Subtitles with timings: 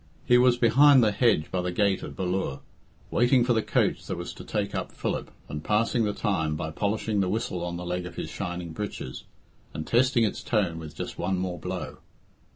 [0.25, 2.61] He was behind the hedge by the gate at Ballure,
[3.11, 6.71] waiting for the coach that was to take up Philip, and passing the time by
[6.71, 9.25] polishing the whistle on the leg of his shining breeches,
[9.75, 11.99] and testing its tone with just one more blow.